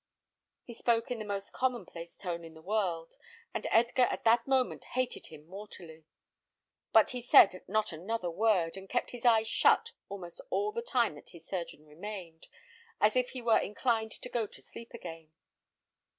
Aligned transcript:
He 0.63 0.73
spoke 0.73 1.11
in 1.11 1.19
the 1.19 1.25
most 1.25 1.53
commonplace 1.53 2.17
tone 2.17 2.43
in 2.43 2.55
the 2.55 2.61
world; 2.63 3.15
and 3.53 3.67
Edgar 3.69 4.07
at 4.09 4.23
that 4.23 4.47
moment 4.47 4.83
hated 4.95 5.27
him 5.27 5.45
mortally; 5.45 6.05
but 6.91 7.11
he 7.11 7.21
said 7.21 7.61
not 7.67 7.91
another 7.93 8.31
word, 8.31 8.77
and 8.77 8.89
kept 8.89 9.11
his 9.11 9.25
eyes 9.25 9.47
shut 9.47 9.91
almost 10.09 10.41
all 10.49 10.71
the 10.71 10.81
time 10.81 11.13
that 11.13 11.29
his 11.29 11.45
surgeon 11.45 11.85
remained, 11.85 12.47
as 12.99 13.15
if 13.15 13.29
he 13.29 13.43
were 13.43 13.59
inclined 13.59 14.13
to 14.13 14.27
go 14.27 14.47
to 14.47 14.59
sleep 14.59 14.89
again. 14.95 15.33